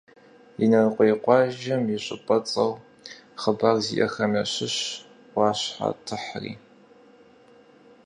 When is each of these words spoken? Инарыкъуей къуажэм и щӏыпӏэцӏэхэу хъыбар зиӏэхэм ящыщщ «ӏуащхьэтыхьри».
Инарыкъуей 0.63 1.13
къуажэм 1.23 1.83
и 1.95 1.97
щӏыпӏэцӏэхэу 2.03 2.73
хъыбар 3.41 3.77
зиӏэхэм 3.85 4.31
ящыщщ 4.41 4.77
«ӏуащхьэтыхьри». 5.31 6.53